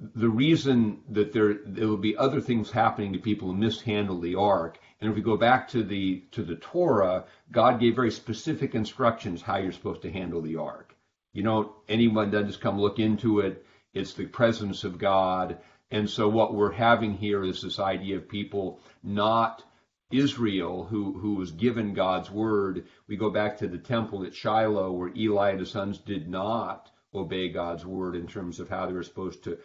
the 0.00 0.28
reason 0.28 1.02
that 1.10 1.32
there 1.32 1.54
there 1.64 1.86
will 1.86 1.96
be 1.96 2.16
other 2.16 2.40
things 2.40 2.70
happening 2.70 3.12
to 3.12 3.18
people 3.18 3.48
who 3.48 3.54
mishandle 3.54 4.20
the 4.20 4.34
ark. 4.34 4.78
And 5.00 5.08
if 5.08 5.16
we 5.16 5.22
go 5.22 5.36
back 5.36 5.68
to 5.68 5.82
the 5.82 6.24
to 6.32 6.42
the 6.42 6.56
Torah, 6.56 7.24
God 7.52 7.80
gave 7.80 7.94
very 7.94 8.10
specific 8.10 8.74
instructions 8.74 9.42
how 9.42 9.56
you're 9.58 9.72
supposed 9.72 10.02
to 10.02 10.12
handle 10.12 10.42
the 10.42 10.56
ark. 10.56 10.96
You 11.32 11.42
know, 11.42 11.76
anyone 11.88 12.30
doesn't 12.30 12.48
just 12.48 12.60
come 12.60 12.80
look 12.80 12.98
into 12.98 13.40
it. 13.40 13.64
It's 13.92 14.14
the 14.14 14.26
presence 14.26 14.84
of 14.84 14.98
God. 14.98 15.58
And 15.90 16.10
so 16.10 16.28
what 16.28 16.54
we're 16.54 16.72
having 16.72 17.14
here 17.14 17.44
is 17.44 17.62
this 17.62 17.78
idea 17.78 18.16
of 18.16 18.28
people 18.28 18.80
not 19.02 19.62
Israel 20.10 20.84
who, 20.84 21.18
who 21.18 21.34
was 21.34 21.50
given 21.50 21.94
God's 21.94 22.30
word. 22.30 22.86
We 23.06 23.16
go 23.16 23.30
back 23.30 23.58
to 23.58 23.68
the 23.68 23.78
temple 23.78 24.24
at 24.24 24.34
Shiloh 24.34 24.92
where 24.92 25.12
Eli 25.14 25.50
and 25.50 25.60
his 25.60 25.70
sons 25.70 25.98
did 25.98 26.28
not 26.28 26.90
obey 27.14 27.48
God's 27.48 27.86
word 27.86 28.16
in 28.16 28.26
terms 28.26 28.60
of 28.60 28.68
how 28.68 28.86
they 28.86 28.92
were 28.92 29.02
supposed 29.02 29.44
to 29.44 29.58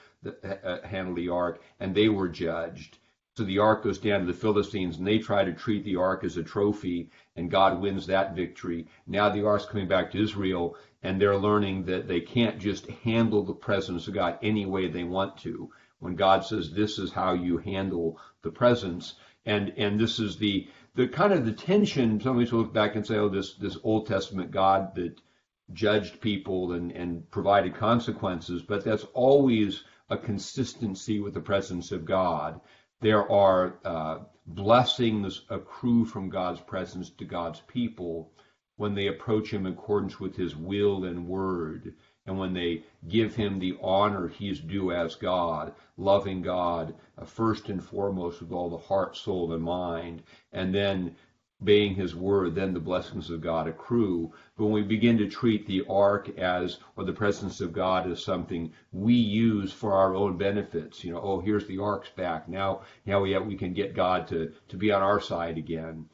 uh, 0.43 0.87
handle 0.87 1.15
the 1.15 1.29
ark, 1.29 1.61
and 1.79 1.95
they 1.95 2.09
were 2.09 2.29
judged. 2.29 2.97
So 3.35 3.45
the 3.45 3.59
ark 3.59 3.83
goes 3.83 3.99
down 3.99 4.21
to 4.21 4.25
the 4.25 4.33
Philistines, 4.33 4.97
and 4.97 5.07
they 5.07 5.17
try 5.19 5.45
to 5.45 5.53
treat 5.53 5.85
the 5.85 5.95
ark 5.95 6.23
as 6.25 6.35
a 6.35 6.43
trophy, 6.43 7.09
and 7.35 7.49
God 7.49 7.79
wins 7.79 8.07
that 8.07 8.35
victory. 8.35 8.87
Now 9.07 9.29
the 9.29 9.45
ark's 9.45 9.65
coming 9.65 9.87
back 9.87 10.11
to 10.11 10.21
Israel, 10.21 10.75
and 11.03 11.21
they're 11.21 11.37
learning 11.37 11.85
that 11.85 12.07
they 12.07 12.19
can't 12.19 12.59
just 12.59 12.87
handle 12.87 13.43
the 13.43 13.53
presence 13.53 14.07
of 14.07 14.13
God 14.13 14.39
any 14.41 14.65
way 14.65 14.87
they 14.87 15.05
want 15.05 15.37
to. 15.37 15.71
When 15.99 16.15
God 16.15 16.43
says 16.43 16.71
this 16.71 16.99
is 16.99 17.13
how 17.13 17.33
you 17.33 17.57
handle 17.57 18.19
the 18.41 18.51
presence, 18.51 19.15
and 19.45 19.73
and 19.77 19.99
this 19.99 20.19
is 20.19 20.37
the 20.37 20.67
the 20.95 21.07
kind 21.07 21.31
of 21.31 21.45
the 21.45 21.53
tension. 21.53 22.19
Somebody 22.19 22.49
will 22.51 22.59
look 22.59 22.73
back 22.73 22.95
and 22.95 23.07
say, 23.07 23.15
oh, 23.15 23.29
this 23.29 23.53
this 23.53 23.77
Old 23.83 24.07
Testament 24.07 24.51
God 24.51 24.95
that 24.95 25.15
judged 25.73 26.21
people 26.21 26.73
and, 26.73 26.91
and 26.91 27.29
provided 27.31 27.75
consequences, 27.75 28.61
but 28.61 28.83
that's 28.83 29.05
always 29.13 29.83
a 30.09 30.17
consistency 30.17 31.19
with 31.19 31.33
the 31.33 31.39
presence 31.39 31.91
of 31.91 32.05
God. 32.05 32.59
There 33.01 33.31
are 33.31 33.79
uh, 33.85 34.19
blessings 34.47 35.41
accrue 35.49 36.05
from 36.05 36.29
God's 36.29 36.59
presence 36.61 37.09
to 37.11 37.25
God's 37.25 37.61
people 37.61 38.31
when 38.77 38.95
they 38.95 39.07
approach 39.07 39.51
Him 39.51 39.65
in 39.65 39.73
accordance 39.73 40.19
with 40.19 40.35
His 40.35 40.55
will 40.55 41.05
and 41.05 41.27
word, 41.27 41.93
and 42.25 42.39
when 42.39 42.53
they 42.53 42.83
give 43.07 43.35
Him 43.35 43.59
the 43.59 43.77
honor 43.81 44.27
He's 44.27 44.59
due 44.59 44.91
as 44.91 45.15
God, 45.15 45.73
loving 45.97 46.41
God 46.41 46.95
uh, 47.17 47.25
first 47.25 47.69
and 47.69 47.83
foremost 47.83 48.41
with 48.41 48.51
all 48.51 48.69
the 48.69 48.77
heart, 48.77 49.15
soul, 49.15 49.53
and 49.53 49.63
mind, 49.63 50.23
and 50.51 50.73
then 50.73 51.15
obeying 51.61 51.95
his 51.95 52.15
word, 52.15 52.55
then 52.55 52.73
the 52.73 52.79
blessings 52.79 53.29
of 53.29 53.41
God 53.41 53.67
accrue. 53.67 54.31
But 54.57 54.65
when 54.65 54.73
we 54.73 54.83
begin 54.83 55.17
to 55.17 55.27
treat 55.27 55.67
the 55.67 55.83
ark 55.89 56.29
as, 56.37 56.77
or 56.95 57.03
the 57.03 57.13
presence 57.13 57.61
of 57.61 57.73
God 57.73 58.09
as 58.09 58.23
something 58.23 58.71
we 58.91 59.13
use 59.13 59.73
for 59.73 59.93
our 59.93 60.15
own 60.15 60.37
benefits, 60.37 61.03
you 61.03 61.11
know, 61.11 61.21
oh, 61.21 61.39
here's 61.39 61.67
the 61.67 61.79
ark's 61.79 62.09
back. 62.09 62.47
Now, 62.47 62.81
now 63.05 63.21
we 63.21 63.31
have, 63.31 63.45
we 63.45 63.55
can 63.55 63.73
get 63.73 63.95
God 63.95 64.27
to, 64.29 64.53
to 64.69 64.77
be 64.77 64.91
on 64.91 65.01
our 65.01 65.19
side 65.19 65.57
again. 65.57 66.05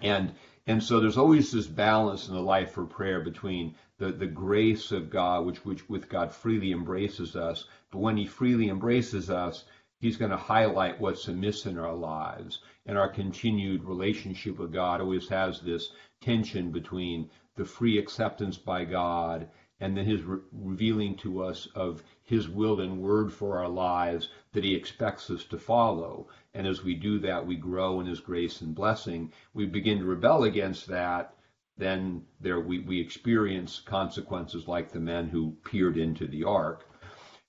And 0.00 0.34
and 0.66 0.82
so 0.82 0.98
there's 0.98 1.18
always 1.18 1.52
this 1.52 1.66
balance 1.66 2.28
in 2.28 2.34
the 2.34 2.40
life 2.40 2.72
for 2.72 2.86
prayer 2.86 3.20
between 3.20 3.74
the, 3.98 4.12
the 4.12 4.26
grace 4.26 4.92
of 4.92 5.10
God, 5.10 5.44
which, 5.44 5.64
which 5.64 5.88
with 5.90 6.08
God 6.08 6.32
freely 6.32 6.72
embraces 6.72 7.36
us, 7.36 7.66
but 7.90 7.98
when 7.98 8.16
He 8.16 8.26
freely 8.26 8.70
embraces 8.70 9.28
us, 9.28 9.64
He's 10.00 10.16
going 10.16 10.30
to 10.30 10.36
highlight 10.38 11.00
what's 11.00 11.28
amiss 11.28 11.66
in 11.66 11.78
our 11.78 11.94
lives. 11.94 12.60
And 12.86 12.98
our 12.98 13.08
continued 13.08 13.84
relationship 13.84 14.58
with 14.58 14.72
God 14.72 15.00
always 15.00 15.28
has 15.28 15.60
this 15.60 15.92
tension 16.20 16.70
between 16.70 17.30
the 17.56 17.64
free 17.64 17.98
acceptance 17.98 18.58
by 18.58 18.84
God 18.84 19.48
and 19.80 19.96
then 19.96 20.04
his 20.04 20.22
re- 20.22 20.40
revealing 20.52 21.16
to 21.16 21.42
us 21.42 21.66
of 21.74 22.02
his 22.22 22.48
will 22.48 22.80
and 22.80 23.00
word 23.00 23.32
for 23.32 23.58
our 23.58 23.68
lives 23.68 24.28
that 24.52 24.64
he 24.64 24.74
expects 24.74 25.30
us 25.30 25.44
to 25.44 25.58
follow. 25.58 26.28
And 26.54 26.66
as 26.66 26.84
we 26.84 26.94
do 26.94 27.18
that, 27.20 27.46
we 27.46 27.56
grow 27.56 28.00
in 28.00 28.06
his 28.06 28.20
grace 28.20 28.60
and 28.60 28.74
blessing. 28.74 29.32
We 29.52 29.66
begin 29.66 29.98
to 29.98 30.04
rebel 30.04 30.44
against 30.44 30.86
that, 30.86 31.36
then 31.76 32.24
there 32.40 32.60
we, 32.60 32.78
we 32.78 33.00
experience 33.00 33.80
consequences 33.80 34.68
like 34.68 34.92
the 34.92 35.00
men 35.00 35.28
who 35.28 35.56
peered 35.64 35.96
into 35.96 36.28
the 36.28 36.44
ark. 36.44 36.86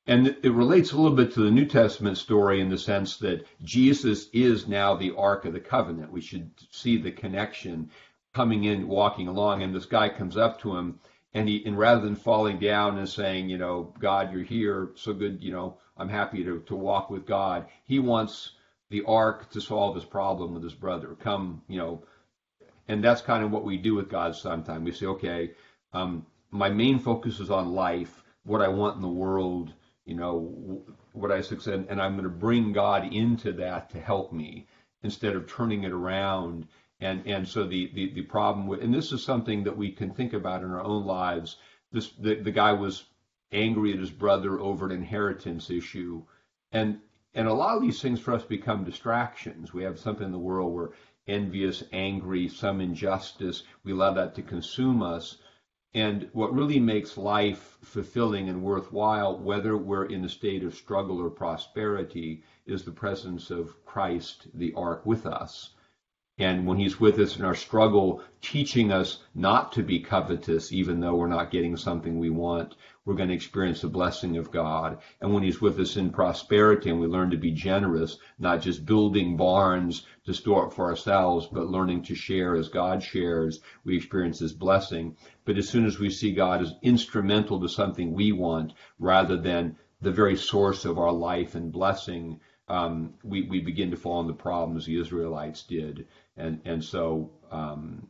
And 0.08 0.38
it 0.44 0.52
relates 0.52 0.92
a 0.92 0.98
little 0.98 1.18
bit 1.18 1.34
to 1.34 1.40
the 1.40 1.52
New 1.52 1.66
Testament 1.66 2.18
story 2.18 2.62
in 2.62 2.70
the 2.70 2.78
sense 2.78 3.18
that 3.18 3.46
Jesus 3.64 4.30
is 4.34 4.68
now 4.68 4.96
the 4.96 5.16
Ark 5.16 5.46
of 5.46 5.54
the 5.54 5.60
Covenant. 5.60 6.12
We 6.12 6.22
should 6.22 6.52
see 6.70 6.98
the 6.98 7.12
connection 7.12 7.90
coming 8.34 8.66
in, 8.66 8.88
walking 8.88 9.28
along, 9.28 9.64
and 9.64 9.74
this 9.74 9.86
guy 9.86 10.10
comes 10.10 10.38
up 10.38 10.62
to 10.62 10.76
him 10.76 11.00
and 11.36 11.50
he 11.50 11.64
and 11.66 11.78
rather 11.78 12.02
than 12.02 12.16
falling 12.16 12.60
down 12.60 12.98
and 12.98 13.08
saying, 13.08 13.50
you 13.50 13.58
know, 13.58 13.94
God, 14.00 14.32
you're 14.32 14.44
here, 14.44 14.92
so 14.96 15.14
good, 15.14 15.44
you 15.44 15.52
know, 15.52 15.78
I'm 15.98 16.10
happy 16.10 16.44
to, 16.46 16.62
to 16.62 16.76
walk 16.76 17.10
with 17.10 17.26
God. 17.28 17.68
He 17.84 18.00
wants 18.00 18.52
the 18.90 19.04
ark 19.06 19.50
to 19.52 19.60
solve 19.60 19.96
his 19.96 20.06
problem 20.06 20.54
with 20.54 20.64
his 20.64 20.74
brother. 20.74 21.16
Come, 21.20 21.62
you 21.68 21.78
know, 21.78 22.04
and 22.88 23.04
that's 23.04 23.22
kind 23.22 23.44
of 23.44 23.52
what 23.52 23.66
we 23.66 23.76
do 23.76 23.96
with 23.96 24.10
God 24.10 24.36
sometimes. 24.36 24.86
We 24.86 24.92
say, 24.94 25.08
okay, 25.08 25.52
um, 25.92 26.26
my 26.52 26.70
main 26.70 27.00
focus 27.00 27.40
is 27.40 27.50
on 27.50 27.74
life, 27.74 28.24
what 28.44 28.62
I 28.62 28.70
want 28.70 28.96
in 28.96 29.02
the 29.02 29.08
world, 29.10 29.74
you 30.06 30.16
know, 30.16 30.84
what 31.14 31.32
I 31.32 31.42
said, 31.42 31.88
and 31.90 32.02
I'm 32.02 32.14
going 32.14 32.24
to 32.24 32.30
bring 32.30 32.74
God 32.74 33.14
into 33.14 33.52
that 33.54 33.90
to 33.92 34.00
help 34.00 34.32
me 34.32 34.68
instead 35.04 35.36
of 35.36 35.48
turning 35.48 35.84
it 35.84 35.92
around 35.92 36.68
and 37.00 37.28
and 37.28 37.48
so 37.48 37.68
the 37.68 37.92
the, 37.94 38.14
the 38.14 38.22
problem 38.22 38.68
with 38.68 38.82
and 38.82 38.94
this 38.94 39.12
is 39.12 39.24
something 39.24 39.64
that 39.64 39.78
we 39.78 39.92
can 39.92 40.12
think 40.12 40.34
about 40.34 40.64
in 40.64 40.72
our 40.72 40.82
own 40.84 41.06
lives. 41.06 41.58
This 41.92 42.12
the, 42.12 42.36
the 42.36 42.52
guy 42.52 42.74
was 42.74 43.06
angry 43.52 43.94
at 43.94 44.00
his 44.00 44.12
brother 44.12 44.60
over 44.60 44.86
an 44.86 44.92
inheritance 44.92 45.70
issue, 45.70 46.24
and 46.72 47.00
and 47.34 47.48
a 47.48 47.54
lot 47.54 47.76
of 47.76 47.82
these 47.82 48.02
things 48.02 48.20
for 48.20 48.34
us 48.34 48.44
become 48.44 48.86
distractions. 48.86 49.74
We 49.74 49.84
have 49.84 50.00
something 50.00 50.26
in 50.26 50.32
the 50.32 50.40
world 50.40 50.74
where 50.74 50.92
envious, 51.28 51.84
angry, 51.92 52.48
some 52.48 52.80
injustice. 52.80 53.64
We 53.84 53.92
allow 53.92 54.14
that 54.14 54.36
to 54.36 54.42
consume 54.42 55.02
us. 55.02 55.38
And 55.96 56.30
what 56.34 56.54
really 56.54 56.80
makes 56.82 57.18
life 57.18 57.78
fulfilling 57.82 58.50
and 58.50 58.62
worthwhile, 58.62 59.40
whether 59.40 59.78
we're 59.78 60.04
in 60.08 60.26
a 60.26 60.30
state 60.30 60.62
of 60.62 60.76
struggle 60.76 61.22
or 61.22 61.30
prosperity, 61.30 62.44
is 62.66 62.84
the 62.84 62.92
presence 62.92 63.50
of 63.50 63.74
Christ, 63.86 64.48
the 64.54 64.74
ark, 64.74 65.06
with 65.06 65.26
us. 65.26 65.70
And 66.38 66.68
when 66.68 66.78
he's 66.78 67.00
with 67.00 67.18
us 67.20 67.38
in 67.38 67.46
our 67.46 67.56
struggle, 67.56 68.22
teaching 68.42 68.92
us 68.92 69.20
not 69.34 69.72
to 69.72 69.82
be 69.82 70.02
covetous, 70.02 70.74
even 70.74 71.00
though 71.00 71.16
we're 71.16 71.28
not 71.28 71.50
getting 71.50 71.78
something 71.78 72.20
we 72.20 72.30
want, 72.30 72.76
we're 73.06 73.16
going 73.16 73.30
to 73.30 73.36
experience 73.36 73.80
the 73.80 73.88
blessing 73.88 74.36
of 74.36 74.52
God. 74.52 74.98
And 75.22 75.34
when 75.34 75.44
he's 75.44 75.62
with 75.62 75.80
us 75.80 75.96
in 75.96 76.10
prosperity 76.10 76.90
and 76.90 77.00
we 77.00 77.08
learn 77.08 77.30
to 77.30 77.38
be 77.38 77.52
generous, 77.52 78.18
not 78.38 78.62
just 78.62 78.86
building 78.86 79.38
barns 79.38 80.06
to 80.26 80.34
store 80.34 80.66
up 80.66 80.74
for 80.74 80.90
ourselves, 80.90 81.48
but 81.50 81.70
learning 81.70 82.04
to 82.04 82.16
share 82.16 82.56
as 82.58 82.68
God 82.68 83.02
shares, 83.02 83.62
we 83.86 83.96
experience 83.96 84.40
his 84.40 84.52
blessing. 84.52 85.16
But 85.46 85.58
as 85.58 85.70
soon 85.70 85.86
as 85.86 86.00
we 86.00 86.10
see 86.10 86.34
God 86.34 86.62
as 86.62 86.74
instrumental 86.82 87.62
to 87.62 87.70
something 87.70 88.12
we 88.12 88.34
want, 88.34 88.74
rather 89.00 89.38
than 89.38 89.78
the 90.02 90.12
very 90.12 90.36
source 90.36 90.84
of 90.84 90.98
our 90.98 91.14
life 91.14 91.56
and 91.56 91.72
blessing, 91.72 92.42
um, 92.68 93.14
we, 93.24 93.44
we 93.44 93.62
begin 93.62 93.92
to 93.92 93.98
fall 93.98 94.22
into 94.22 94.34
problems 94.34 94.86
the 94.86 95.00
Israelites 95.00 95.64
did. 95.64 96.08
And, 96.38 96.62
and 96.66 96.84
so 96.84 97.32
um, 97.52 98.08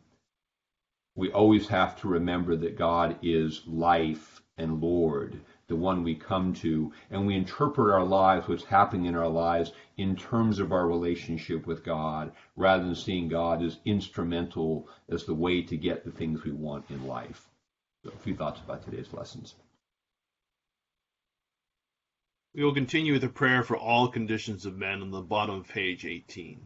we 1.15 1.31
always 1.31 1.67
have 1.67 1.99
to 2.01 2.07
remember 2.07 2.55
that 2.55 2.77
God 2.77 3.17
is 3.21 3.61
life 3.67 4.41
and 4.57 4.81
Lord, 4.81 5.39
the 5.67 5.75
one 5.75 6.03
we 6.03 6.15
come 6.15 6.53
to, 6.53 6.91
and 7.11 7.25
we 7.25 7.35
interpret 7.35 7.93
our 7.93 8.03
lives, 8.03 8.47
what's 8.47 8.63
happening 8.63 9.05
in 9.05 9.15
our 9.15 9.27
lives, 9.27 9.71
in 9.97 10.15
terms 10.15 10.59
of 10.59 10.71
our 10.71 10.88
relationship 10.88 11.67
with 11.67 11.83
God, 11.83 12.31
rather 12.55 12.83
than 12.83 12.95
seeing 12.95 13.27
God 13.27 13.61
as 13.63 13.77
instrumental 13.85 14.88
as 15.09 15.25
the 15.25 15.33
way 15.33 15.61
to 15.63 15.77
get 15.77 16.05
the 16.05 16.11
things 16.11 16.43
we 16.43 16.51
want 16.51 16.85
in 16.89 17.05
life. 17.05 17.49
So 18.03 18.11
a 18.11 18.17
few 18.19 18.35
thoughts 18.35 18.61
about 18.61 18.83
today's 18.83 19.11
lessons. 19.13 19.55
We 22.53 22.63
will 22.63 22.73
continue 22.73 23.13
with 23.13 23.23
a 23.25 23.29
prayer 23.29 23.63
for 23.63 23.75
all 23.75 24.07
conditions 24.07 24.65
of 24.65 24.77
men 24.77 25.01
on 25.01 25.11
the 25.11 25.21
bottom 25.21 25.55
of 25.55 25.67
page 25.67 26.05
18. 26.05 26.65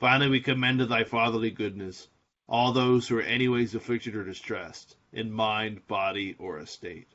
Finally, 0.00 0.30
we 0.30 0.40
commend 0.40 0.78
to 0.78 0.86
thy 0.86 1.04
fatherly 1.04 1.50
goodness 1.50 2.08
all 2.48 2.72
those 2.72 3.06
who 3.06 3.18
are 3.18 3.22
anyways 3.22 3.74
afflicted 3.74 4.16
or 4.16 4.24
distressed, 4.24 4.96
in 5.12 5.30
mind, 5.30 5.86
body, 5.86 6.34
or 6.38 6.58
estate. 6.58 7.14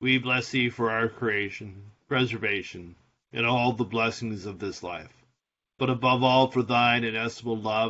We 0.00 0.18
bless 0.18 0.50
thee 0.50 0.70
for 0.70 0.90
our 0.90 1.08
creation, 1.08 1.92
preservation, 2.08 2.96
and 3.32 3.46
all 3.46 3.72
the 3.72 3.84
blessings 3.84 4.46
of 4.46 4.58
this 4.58 4.82
life, 4.82 5.12
but 5.78 5.90
above 5.90 6.22
all 6.22 6.50
for 6.50 6.62
thine 6.62 7.04
inestimable 7.04 7.58
love 7.60 7.88